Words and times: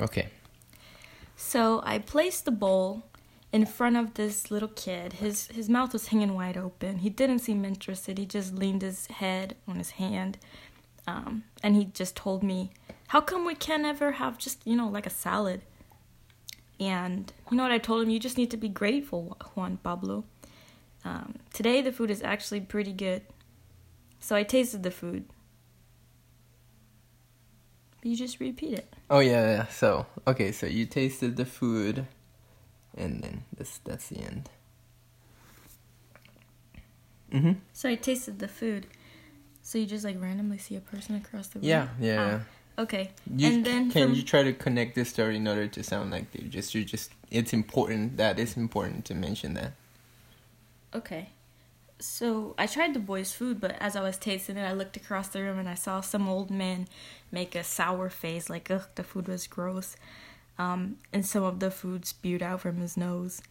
Okay. 0.00 0.28
So 1.36 1.82
I 1.84 1.98
placed 1.98 2.44
the 2.44 2.50
bowl 2.50 3.04
in 3.52 3.66
front 3.66 3.96
of 3.96 4.14
this 4.14 4.50
little 4.50 4.68
kid. 4.68 5.14
His 5.14 5.46
his 5.48 5.68
mouth 5.68 5.92
was 5.92 6.08
hanging 6.08 6.34
wide 6.34 6.56
open. 6.56 6.98
He 6.98 7.10
didn't 7.10 7.38
seem 7.40 7.64
interested. 7.64 8.18
He 8.18 8.26
just 8.26 8.54
leaned 8.54 8.82
his 8.82 9.06
head 9.06 9.56
on 9.68 9.76
his 9.76 9.90
hand, 9.90 10.38
um, 11.06 11.44
and 11.62 11.76
he 11.76 11.84
just 11.84 12.16
told 12.16 12.42
me, 12.42 12.72
"How 13.08 13.20
come 13.20 13.44
we 13.46 13.54
can't 13.54 13.84
ever 13.84 14.12
have 14.12 14.38
just 14.38 14.66
you 14.66 14.76
know 14.76 14.88
like 14.88 15.06
a 15.06 15.10
salad?" 15.10 15.62
And 16.80 17.32
you 17.50 17.56
know 17.56 17.62
what 17.62 17.72
I 17.72 17.78
told 17.78 18.02
him? 18.02 18.10
You 18.10 18.18
just 18.18 18.36
need 18.36 18.50
to 18.50 18.56
be 18.56 18.68
grateful, 18.68 19.36
Juan 19.54 19.76
Pablo. 19.76 20.24
Um, 21.04 21.36
today 21.52 21.82
the 21.82 21.92
food 21.92 22.10
is 22.10 22.22
actually 22.22 22.60
pretty 22.60 22.92
good. 22.92 23.22
So 24.18 24.34
I 24.34 24.42
tasted 24.42 24.82
the 24.82 24.90
food. 24.90 25.26
You 28.04 28.14
just 28.14 28.38
repeat 28.38 28.74
it. 28.74 28.94
Oh 29.08 29.20
yeah, 29.20 29.42
yeah. 29.56 29.66
So 29.68 30.06
okay, 30.28 30.52
so 30.52 30.66
you 30.66 30.84
tasted 30.86 31.36
the 31.36 31.46
food, 31.46 32.06
and 32.96 33.22
then 33.22 33.44
this 33.56 33.80
that's 33.82 34.08
the 34.10 34.18
end. 34.20 34.50
Mhm. 37.32 37.56
So 37.72 37.88
I 37.88 37.94
tasted 37.96 38.38
the 38.38 38.48
food. 38.48 38.86
So 39.62 39.78
you 39.78 39.86
just 39.86 40.04
like 40.04 40.20
randomly 40.20 40.58
see 40.58 40.76
a 40.76 40.80
person 40.80 41.14
across 41.16 41.48
the 41.48 41.58
room. 41.60 41.68
Yeah, 41.68 41.88
yeah. 41.98 42.40
Ah, 42.78 42.82
okay. 42.82 43.10
You, 43.34 43.48
and 43.48 43.64
then 43.64 43.90
can 43.90 44.08
from- 44.08 44.14
you 44.14 44.22
try 44.22 44.42
to 44.42 44.52
connect 44.52 44.94
this 44.94 45.08
story 45.08 45.36
in 45.36 45.48
order 45.48 45.66
to 45.66 45.82
sound 45.82 46.10
like 46.10 46.26
you 46.34 46.46
just 46.48 46.74
you 46.74 46.84
just 46.84 47.10
it's 47.30 47.52
important 47.54 48.18
that 48.18 48.38
it's 48.38 48.56
important 48.56 49.06
to 49.06 49.14
mention 49.14 49.54
that. 49.54 49.72
Okay. 50.94 51.30
So 51.98 52.54
I 52.58 52.66
tried 52.66 52.92
the 52.94 53.00
boy's 53.00 53.32
food, 53.32 53.60
but 53.60 53.72
as 53.80 53.96
I 53.96 54.02
was 54.02 54.18
tasting 54.18 54.56
it, 54.56 54.64
I 54.64 54.72
looked 54.72 54.96
across 54.96 55.28
the 55.28 55.40
room 55.42 55.58
and 55.58 55.68
I 55.68 55.74
saw 55.74 56.00
some 56.00 56.28
old 56.28 56.50
man 56.50 56.88
make 57.30 57.54
a 57.54 57.64
sour 57.64 58.10
face, 58.10 58.50
like 58.50 58.70
ugh, 58.70 58.86
the 58.96 59.04
food 59.04 59.28
was 59.28 59.46
gross. 59.46 59.96
Um, 60.58 60.98
and 61.12 61.24
some 61.24 61.42
of 61.44 61.60
the 61.60 61.70
food 61.70 62.04
spewed 62.04 62.42
out 62.42 62.60
from 62.60 62.76
his 62.76 62.96
nose, 62.96 63.42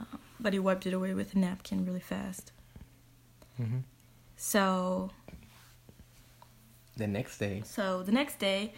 um, 0.00 0.18
but 0.40 0.52
he 0.52 0.58
wiped 0.58 0.86
it 0.86 0.94
away 0.94 1.12
with 1.14 1.34
a 1.34 1.38
napkin 1.38 1.84
really 1.84 2.00
fast. 2.00 2.52
Mhm. 3.60 3.82
So 4.36 5.10
The 6.96 7.06
next 7.06 7.38
day. 7.38 7.62
So 7.64 8.02
the 8.02 8.12
next 8.12 8.38
day, 8.38 8.72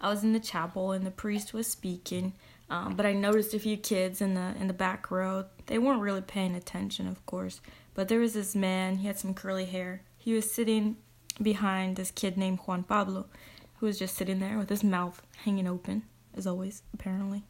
I 0.00 0.08
was 0.08 0.24
in 0.24 0.32
the 0.32 0.40
chapel 0.40 0.90
and 0.92 1.06
the 1.06 1.10
priest 1.12 1.52
was 1.52 1.68
speaking, 1.68 2.32
um, 2.70 2.94
but 2.94 3.04
I 3.04 3.12
noticed 3.12 3.52
a 3.52 3.58
few 3.58 3.76
kids 3.76 4.20
in 4.20 4.34
the 4.34 4.54
in 4.58 4.68
the 4.68 4.72
back 4.72 5.10
row. 5.10 5.44
They 5.66 5.78
weren't 5.78 6.00
really 6.00 6.20
paying 6.22 6.54
attention, 6.54 7.08
of 7.08 7.24
course. 7.26 7.60
But 7.94 8.08
there 8.08 8.20
was 8.20 8.32
this 8.34 8.54
man. 8.54 8.98
He 8.98 9.08
had 9.08 9.18
some 9.18 9.34
curly 9.34 9.66
hair. 9.66 10.02
He 10.16 10.32
was 10.32 10.50
sitting 10.50 10.96
behind 11.42 11.96
this 11.96 12.10
kid 12.10 12.36
named 12.36 12.60
Juan 12.66 12.84
Pablo, 12.84 13.26
who 13.78 13.86
was 13.86 13.98
just 13.98 14.14
sitting 14.14 14.38
there 14.38 14.56
with 14.56 14.68
his 14.68 14.84
mouth 14.84 15.20
hanging 15.44 15.66
open, 15.66 16.04
as 16.34 16.46
always, 16.46 16.82
apparently. 16.94 17.42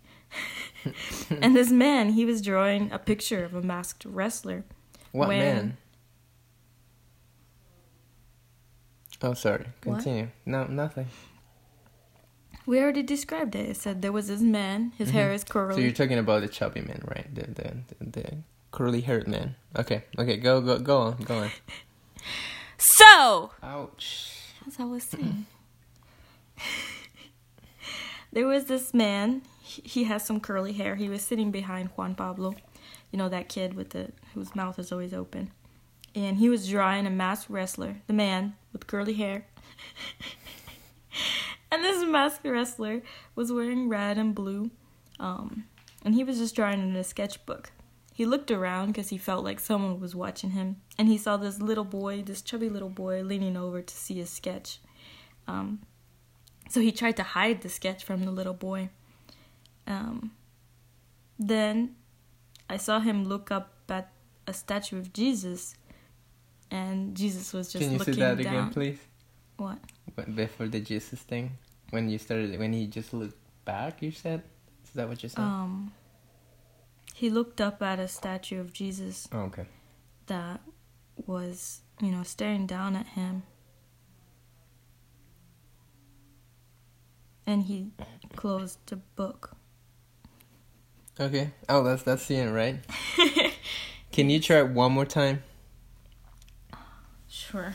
and 1.30 1.54
this 1.54 1.70
man, 1.70 2.10
he 2.10 2.24
was 2.24 2.40
drawing 2.40 2.90
a 2.90 2.98
picture 2.98 3.44
of 3.44 3.54
a 3.54 3.62
masked 3.62 4.04
wrestler. 4.04 4.64
What 5.12 5.28
When- 5.28 5.38
man? 5.38 5.76
Oh, 9.22 9.34
sorry. 9.34 9.66
What? 9.84 9.96
Continue. 9.96 10.28
No, 10.46 10.64
nothing. 10.64 11.06
We 12.66 12.80
already 12.80 13.02
described 13.02 13.54
it. 13.54 13.70
It 13.70 13.76
said 13.76 14.02
there 14.02 14.12
was 14.12 14.28
this 14.28 14.40
man. 14.40 14.92
His 14.98 15.10
hair 15.10 15.32
is 15.32 15.44
curly. 15.44 15.70
Mm-hmm. 15.70 15.78
So 15.78 15.80
you're 15.82 15.92
talking 15.92 16.18
about 16.18 16.42
the 16.42 16.48
chubby 16.48 16.82
man, 16.82 17.02
right? 17.06 17.34
The 17.34 17.42
the 17.42 17.76
the, 17.98 18.20
the 18.20 18.36
curly 18.70 19.00
haired 19.00 19.26
man. 19.26 19.56
Okay. 19.76 20.04
Okay. 20.18 20.36
Go 20.36 20.60
go 20.60 20.78
go 20.78 20.98
on. 20.98 21.16
Go 21.24 21.38
on. 21.38 21.50
so 22.78 23.50
Ouch. 23.62 24.36
As 24.66 24.78
I 24.78 24.84
was 24.84 25.04
saying. 25.04 25.46
there 28.32 28.46
was 28.46 28.66
this 28.66 28.92
man. 28.92 29.42
He 29.62 29.82
he 29.84 30.04
has 30.04 30.24
some 30.24 30.40
curly 30.40 30.72
hair. 30.72 30.96
He 30.96 31.08
was 31.08 31.22
sitting 31.22 31.50
behind 31.50 31.88
Juan 31.96 32.14
Pablo. 32.14 32.54
You 33.10 33.18
know 33.18 33.28
that 33.28 33.48
kid 33.48 33.74
with 33.74 33.90
the 33.90 34.12
whose 34.34 34.54
mouth 34.54 34.78
is 34.78 34.92
always 34.92 35.14
open. 35.14 35.50
And 36.14 36.38
he 36.38 36.48
was 36.48 36.68
drawing 36.68 37.06
a 37.06 37.10
masked 37.10 37.50
wrestler, 37.50 37.96
the 38.08 38.12
man 38.12 38.56
with 38.72 38.86
curly 38.86 39.14
hair. 39.14 39.46
and 41.70 41.84
this 41.84 42.04
masked 42.04 42.44
wrestler 42.44 43.02
was 43.34 43.52
wearing 43.52 43.88
red 43.88 44.18
and 44.18 44.34
blue. 44.34 44.70
Um, 45.18 45.64
and 46.04 46.14
he 46.14 46.24
was 46.24 46.38
just 46.38 46.54
drawing 46.54 46.80
in 46.80 46.96
a 46.96 47.04
sketchbook. 47.04 47.72
He 48.12 48.26
looked 48.26 48.50
around 48.50 48.88
because 48.88 49.08
he 49.08 49.18
felt 49.18 49.44
like 49.44 49.60
someone 49.60 50.00
was 50.00 50.14
watching 50.14 50.50
him, 50.50 50.76
and 50.98 51.08
he 51.08 51.16
saw 51.16 51.36
this 51.36 51.60
little 51.60 51.84
boy, 51.84 52.22
this 52.22 52.42
chubby 52.42 52.68
little 52.68 52.90
boy, 52.90 53.22
leaning 53.22 53.56
over 53.56 53.80
to 53.80 53.94
see 53.94 54.14
his 54.14 54.30
sketch. 54.30 54.78
Um, 55.46 55.80
so 56.68 56.80
he 56.80 56.92
tried 56.92 57.16
to 57.16 57.22
hide 57.22 57.62
the 57.62 57.68
sketch 57.68 58.04
from 58.04 58.24
the 58.24 58.30
little 58.30 58.54
boy. 58.54 58.90
Um, 59.86 60.32
then 61.38 61.96
I 62.68 62.76
saw 62.76 63.00
him 63.00 63.24
look 63.24 63.50
up 63.50 63.72
at 63.88 64.12
a 64.46 64.52
statue 64.52 64.98
of 64.98 65.12
Jesus, 65.12 65.74
and 66.70 67.16
Jesus 67.16 67.52
was 67.52 67.72
just 67.72 67.82
Can 67.82 67.92
you 67.92 67.98
looking 67.98 68.14
say 68.14 68.20
that 68.20 68.42
down. 68.42 68.54
again, 68.54 68.70
please? 68.70 68.98
What? 69.60 69.78
Before 70.34 70.68
the 70.68 70.80
Jesus 70.80 71.20
thing, 71.20 71.58
when 71.90 72.08
you 72.08 72.16
started, 72.16 72.58
when 72.58 72.72
he 72.72 72.86
just 72.86 73.12
looked 73.12 73.36
back, 73.66 74.00
you 74.00 74.10
said. 74.10 74.42
Is 74.84 74.90
that 74.92 75.06
what 75.06 75.22
you 75.22 75.28
said? 75.28 75.42
Um, 75.42 75.92
he 77.14 77.28
looked 77.28 77.60
up 77.60 77.82
at 77.82 77.98
a 77.98 78.08
statue 78.08 78.58
of 78.58 78.72
Jesus 78.72 79.28
oh, 79.32 79.40
okay. 79.40 79.66
that 80.28 80.62
was, 81.26 81.82
you 82.00 82.10
know, 82.10 82.22
staring 82.22 82.66
down 82.66 82.96
at 82.96 83.08
him. 83.08 83.42
And 87.46 87.64
he 87.64 87.90
closed 88.36 88.78
the 88.86 88.96
book. 88.96 89.58
Okay. 91.20 91.50
Oh, 91.68 91.84
that's 91.84 92.02
that's 92.02 92.26
the 92.28 92.36
end, 92.36 92.54
right? 92.54 92.80
Can 94.10 94.30
you 94.30 94.40
try 94.40 94.60
it 94.60 94.70
one 94.70 94.92
more 94.92 95.04
time? 95.04 95.42
Sure. 97.28 97.74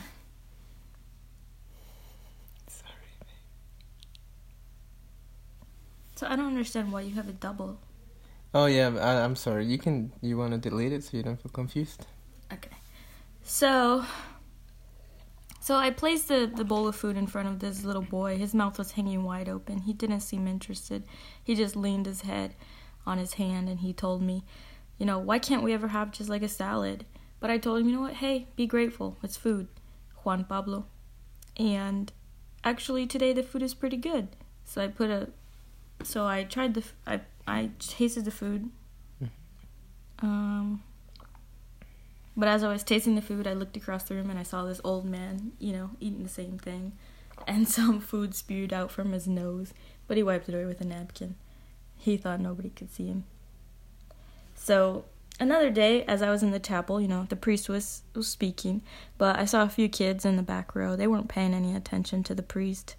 So 6.15 6.27
I 6.27 6.35
don't 6.35 6.47
understand 6.47 6.91
why 6.91 7.01
you 7.01 7.15
have 7.15 7.29
a 7.29 7.33
double. 7.33 7.79
Oh 8.53 8.67
yeah, 8.67 8.89
I, 8.99 9.23
I'm 9.23 9.35
sorry. 9.35 9.65
You 9.65 9.77
can. 9.77 10.11
You 10.21 10.37
want 10.37 10.51
to 10.51 10.57
delete 10.57 10.93
it 10.93 11.03
so 11.03 11.17
you 11.17 11.23
don't 11.23 11.41
feel 11.41 11.51
confused? 11.51 12.05
Okay. 12.51 12.69
So 13.43 14.05
so 15.65 15.73
I 15.77 15.89
placed 15.89 16.27
the, 16.27 16.45
the 16.45 16.63
bowl 16.63 16.87
of 16.87 16.95
food 16.95 17.17
in 17.17 17.25
front 17.25 17.47
of 17.47 17.57
this 17.57 17.83
little 17.83 18.03
boy. 18.03 18.37
His 18.37 18.53
mouth 18.53 18.77
was 18.77 18.91
hanging 18.91 19.23
wide 19.23 19.49
open. 19.49 19.79
He 19.79 19.93
didn't 19.93 20.19
seem 20.19 20.47
interested. 20.47 21.05
He 21.43 21.55
just 21.55 21.75
leaned 21.75 22.05
his 22.05 22.21
head 22.21 22.53
on 23.03 23.17
his 23.17 23.33
hand 23.33 23.67
and 23.67 23.79
he 23.79 23.91
told 23.91 24.21
me, 24.21 24.43
you 24.99 25.07
know, 25.07 25.17
why 25.17 25.39
can't 25.39 25.63
we 25.63 25.73
ever 25.73 25.87
have 25.87 26.11
just 26.11 26.29
like 26.29 26.43
a 26.43 26.47
salad? 26.47 27.03
But 27.39 27.49
I 27.49 27.57
told 27.57 27.81
him, 27.81 27.89
you 27.89 27.95
know 27.95 28.01
what, 28.01 28.13
hey, 28.13 28.45
be 28.55 28.67
grateful. 28.67 29.17
It's 29.23 29.37
food. 29.37 29.67
Juan 30.23 30.43
Pablo. 30.43 30.85
And 31.57 32.13
actually 32.63 33.07
today 33.07 33.33
the 33.33 33.41
food 33.41 33.63
is 33.63 33.73
pretty 33.73 33.97
good. 33.97 34.27
So 34.65 34.83
I 34.83 34.87
put 34.87 35.09
a 35.09 35.29
so 36.03 36.25
I 36.25 36.43
tried 36.43 36.73
the 36.73 36.81
f- 36.81 36.93
I 37.05 37.21
I 37.47 37.71
tasted 37.79 38.25
the 38.25 38.31
food. 38.31 38.69
Um 40.19 40.83
but 42.37 42.47
as 42.49 42.63
I 42.63 42.71
was 42.71 42.83
tasting 42.83 43.15
the 43.15 43.21
food, 43.21 43.47
I 43.47 43.53
looked 43.53 43.77
across 43.77 44.03
the 44.03 44.15
room 44.15 44.29
and 44.29 44.37
I 44.37 44.43
saw 44.43 44.65
this 44.65 44.81
old 44.83 45.05
man, 45.05 45.53
you 45.57 45.71
know, 45.71 45.91
eating 45.99 46.23
the 46.23 46.29
same 46.29 46.57
thing. 46.57 46.93
And 47.47 47.67
some 47.67 47.99
food 47.99 48.33
spewed 48.33 48.71
out 48.71 48.91
from 48.91 49.11
his 49.11 49.27
nose, 49.27 49.73
but 50.07 50.15
he 50.15 50.23
wiped 50.23 50.47
it 50.47 50.55
away 50.55 50.65
with 50.65 50.79
a 50.79 50.85
napkin. 50.85 51.35
He 51.97 52.15
thought 52.15 52.39
nobody 52.39 52.69
could 52.69 52.91
see 52.93 53.07
him. 53.07 53.25
So, 54.55 55.03
another 55.37 55.69
day, 55.69 56.03
as 56.03 56.21
I 56.21 56.29
was 56.29 56.41
in 56.43 56.51
the 56.51 56.59
chapel, 56.59 57.01
you 57.01 57.09
know, 57.09 57.25
the 57.27 57.35
priest 57.35 57.67
was, 57.67 58.03
was 58.15 58.29
speaking, 58.29 58.81
but 59.17 59.37
I 59.37 59.43
saw 59.43 59.63
a 59.63 59.69
few 59.69 59.89
kids 59.89 60.23
in 60.23 60.37
the 60.37 60.43
back 60.43 60.73
row. 60.75 60.95
They 60.95 61.07
weren't 61.07 61.27
paying 61.27 61.53
any 61.53 61.75
attention 61.75 62.23
to 62.23 62.33
the 62.33 62.41
priest. 62.41 62.95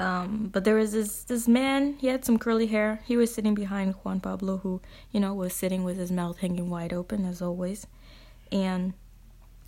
Um, 0.00 0.50
but 0.52 0.64
there 0.64 0.76
was 0.76 0.92
this 0.92 1.24
this 1.24 1.48
man. 1.48 1.94
He 1.98 2.06
had 2.06 2.24
some 2.24 2.38
curly 2.38 2.68
hair. 2.68 3.00
He 3.04 3.16
was 3.16 3.34
sitting 3.34 3.54
behind 3.54 3.94
Juan 4.04 4.20
Pablo, 4.20 4.58
who 4.58 4.80
you 5.10 5.20
know 5.20 5.34
was 5.34 5.52
sitting 5.52 5.82
with 5.84 5.96
his 5.96 6.12
mouth 6.12 6.38
hanging 6.38 6.70
wide 6.70 6.92
open 6.92 7.24
as 7.24 7.42
always. 7.42 7.86
And 8.52 8.94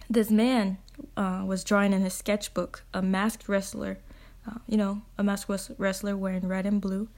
this 0.08 0.30
man 0.30 0.78
uh, 1.16 1.44
was 1.46 1.64
drawing 1.64 1.92
in 1.92 2.02
his 2.02 2.14
sketchbook 2.14 2.84
a 2.94 3.02
masked 3.02 3.48
wrestler, 3.48 3.98
uh, 4.46 4.58
you 4.66 4.76
know, 4.76 5.02
a 5.18 5.22
masked 5.22 5.50
wrestler 5.78 6.16
wearing 6.16 6.46
red 6.46 6.66
and 6.66 6.80
blue. 6.80 7.08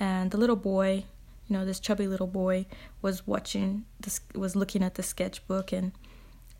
And 0.00 0.30
the 0.30 0.38
little 0.38 0.56
boy, 0.56 1.04
you 1.48 1.56
know, 1.56 1.64
this 1.64 1.80
chubby 1.80 2.06
little 2.06 2.26
boy 2.26 2.66
was 3.02 3.26
watching 3.26 3.84
this, 4.00 4.20
was 4.34 4.56
looking 4.56 4.82
at 4.82 4.94
the 4.94 5.02
sketchbook, 5.02 5.72
and 5.72 5.92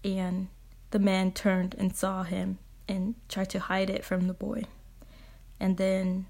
and 0.04 0.48
the 0.90 0.98
man 0.98 1.32
turned 1.32 1.74
and 1.78 1.96
saw 1.96 2.22
him 2.24 2.58
and 2.86 3.14
tried 3.28 3.50
to 3.50 3.58
hide 3.58 3.88
it 3.88 4.04
from 4.04 4.28
the 4.28 4.34
boy. 4.34 4.64
And 5.60 5.76
then 5.76 6.26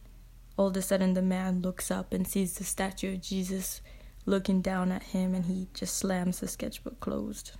all 0.56 0.68
of 0.68 0.76
a 0.76 0.82
sudden, 0.82 1.14
the 1.14 1.22
man 1.22 1.60
looks 1.62 1.90
up 1.90 2.12
and 2.12 2.26
sees 2.26 2.54
the 2.54 2.64
statue 2.64 3.14
of 3.14 3.22
Jesus 3.22 3.80
looking 4.26 4.60
down 4.62 4.90
at 4.92 5.02
him, 5.02 5.34
and 5.34 5.46
he 5.46 5.68
just 5.74 5.96
slams 5.96 6.40
the 6.40 6.48
sketchbook 6.48 7.00
closed. 7.00 7.52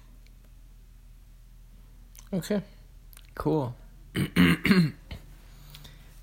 Okay. 2.33 2.63
Cool. 3.35 3.75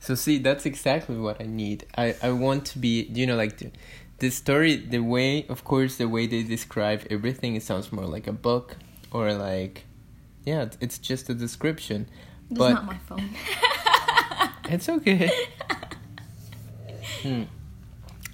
So 0.03 0.15
see, 0.15 0.39
that's 0.39 0.65
exactly 0.65 1.15
what 1.15 1.39
I 1.39 1.45
need. 1.45 1.85
I 1.95 2.15
I 2.23 2.31
want 2.31 2.65
to 2.73 2.79
be, 2.79 3.03
you 3.13 3.27
know, 3.27 3.35
like 3.35 3.59
the, 3.59 3.69
the 4.17 4.31
story, 4.31 4.75
the 4.77 4.97
way, 4.97 5.45
of 5.47 5.63
course, 5.63 5.97
the 5.97 6.07
way 6.09 6.25
they 6.25 6.41
describe 6.41 7.05
everything, 7.11 7.55
it 7.55 7.61
sounds 7.61 7.91
more 7.91 8.07
like 8.07 8.25
a 8.25 8.33
book 8.33 8.77
or 9.11 9.31
like, 9.33 9.85
yeah, 10.43 10.69
it's 10.79 10.97
just 10.97 11.29
a 11.29 11.35
description. 11.35 12.09
This 12.49 12.57
But- 12.57 12.69
is 12.69 12.73
not 12.73 12.85
my 12.85 12.97
phone. 12.97 13.29
It's 14.71 14.87
okay. 14.89 15.29
hmm. 17.23 17.43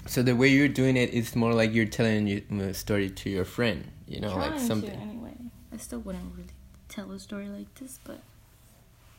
So 0.05 0.21
the 0.23 0.35
way 0.35 0.47
you're 0.49 0.67
doing 0.69 0.95
it 0.95 1.09
is 1.11 1.35
more 1.35 1.53
like 1.53 1.73
you're 1.73 1.85
telling 1.85 2.27
you 2.27 2.43
a 2.61 2.73
story 2.73 3.09
to 3.09 3.29
your 3.29 3.43
friend, 3.45 3.91
you 4.07 4.19
know, 4.21 4.29
like 4.35 4.51
Trying 4.51 4.59
to 4.59 4.65
something. 4.65 5.01
anyway. 5.01 5.33
I 5.73 5.77
still 5.77 5.99
wouldn't 5.99 6.33
really 6.35 6.47
tell 6.87 7.11
a 7.11 7.19
story 7.19 7.49
like 7.49 7.73
this, 7.75 7.99
but 8.03 8.21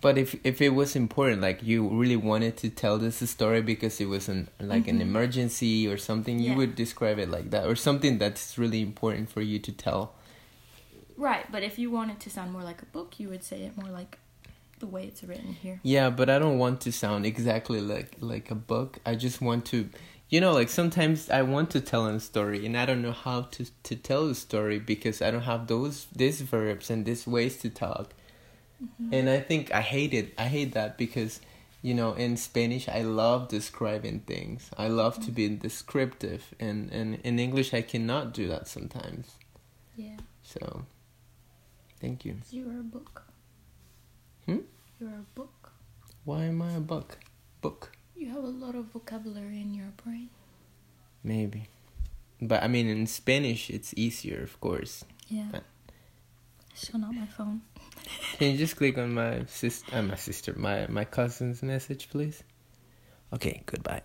But 0.01 0.17
if 0.17 0.37
if 0.45 0.63
it 0.63 0.71
was 0.71 0.95
important, 0.95 1.43
like 1.43 1.61
you 1.63 1.87
really 1.89 2.17
wanted 2.17 2.57
to 2.59 2.71
tell 2.71 2.99
this 2.99 3.19
story 3.29 3.61
because 3.63 4.01
it 4.01 4.07
was 4.07 4.29
an 4.29 4.49
like 4.61 4.87
an 4.89 4.99
Mhm. 4.99 5.09
emergency 5.11 5.89
or 5.89 5.99
something, 5.99 6.39
you 6.39 6.51
Yeah. 6.51 6.57
would 6.57 6.75
describe 6.77 7.19
it 7.19 7.29
like 7.29 7.51
that, 7.51 7.67
or 7.67 7.75
something 7.75 8.17
that's 8.19 8.57
really 8.57 8.81
important 8.81 9.29
for 9.29 9.43
you 9.43 9.59
to 9.59 9.73
tell. 9.73 10.15
right. 11.19 11.51
But 11.51 11.63
if 11.65 11.79
you 11.81 11.91
wanted 11.91 12.21
to 12.21 12.31
sound 12.31 12.53
more 12.53 12.63
like 12.63 12.81
a 12.81 12.87
book, 12.87 13.19
you 13.19 13.29
would 13.29 13.43
say 13.43 13.63
it 13.67 13.77
more 13.77 13.91
like 13.91 14.19
the 14.79 14.87
way 14.87 15.05
it's 15.05 15.23
written 15.23 15.53
here. 15.53 15.81
Yeah, 15.83 16.11
but 16.11 16.31
I 16.31 16.39
don't 16.39 16.59
want 16.59 16.81
to 16.83 16.93
sound 16.93 17.27
exactly 17.27 17.81
like 17.81 18.17
like 18.21 18.51
a 18.51 18.55
book. 18.55 18.99
I 19.05 19.15
just 19.15 19.41
want 19.41 19.65
to, 19.67 19.89
you 20.29 20.41
know, 20.41 20.53
like 20.53 20.69
sometimes 20.69 21.31
I 21.31 21.43
want 21.43 21.71
to 21.71 21.81
tell 21.81 22.07
a 22.07 22.21
story 22.21 22.65
and 22.67 22.77
I 22.77 22.87
don't 22.87 23.03
know 23.03 23.13
how 23.13 23.43
to 23.43 23.67
to 23.85 23.97
tell 23.97 24.29
a 24.29 24.35
story 24.35 24.79
because 24.79 25.23
I 25.23 25.31
don't 25.31 25.43
have 25.43 25.67
those 25.67 26.07
these 26.15 26.41
verbs 26.41 26.91
and 26.91 27.05
these 27.05 27.27
ways 27.27 27.59
to 27.59 27.71
talk. 27.71 28.15
Mm-hmm. 28.83 29.15
And 29.15 29.31
I 29.31 29.41
think 29.41 29.73
I 29.73 29.81
hate 29.81 30.15
it. 30.15 30.35
I 30.39 30.45
hate 30.45 30.73
that 30.73 30.99
because 30.99 31.41
you 31.81 31.95
know, 31.95 32.13
in 32.15 32.37
Spanish 32.37 32.89
I 32.89 33.03
love 33.03 33.49
describing 33.49 34.21
things. 34.21 34.71
I 34.77 34.89
love 34.89 35.25
to 35.25 35.31
be 35.31 35.49
descriptive 35.49 36.55
and 36.59 36.93
and 36.93 37.21
in 37.25 37.39
English 37.39 37.75
I 37.75 37.83
cannot 37.83 38.35
do 38.35 38.49
that 38.49 38.69
sometimes. 38.69 39.37
Yeah. 39.97 40.17
So 40.43 40.85
thank 42.01 42.25
you. 42.25 42.37
You 42.51 42.71
are 42.71 42.81
a 42.81 42.83
book. 42.83 43.29
Hmm? 44.49 44.65
You're 44.99 45.11
a 45.11 45.25
book. 45.35 45.73
Why 46.25 46.45
am 46.45 46.63
I 46.63 46.73
a 46.73 46.81
book? 46.81 47.19
Book. 47.61 47.93
You 48.17 48.31
have 48.31 48.45
a 48.45 48.49
lot 48.65 48.75
of 48.75 48.87
vocabulary 48.87 49.61
in 49.61 49.75
your 49.75 49.93
brain. 50.03 50.31
Maybe. 51.23 51.69
But 52.41 52.63
I 52.63 52.69
mean, 52.69 52.89
in 52.89 53.07
Spanish, 53.07 53.69
it's 53.69 53.93
easier, 53.95 54.43
of 54.43 54.59
course. 54.61 55.05
Yeah. 55.29 55.49
But- 55.53 55.65
Still 56.75 57.01
not 57.01 57.13
my 57.13 57.27
phone. 57.27 57.61
Can 58.39 58.53
you 58.53 58.57
just 58.59 58.77
click 58.77 58.97
on 58.97 59.13
my 59.13 59.45
sister, 59.47 59.97
uh, 59.97 60.03
my 60.03 60.15
sister, 60.15 60.55
my 60.57 60.87
my 60.89 61.05
cousin's 61.05 61.61
message, 61.63 62.09
please? 62.09 62.43
Okay, 63.35 63.63
goodbye. 63.67 64.03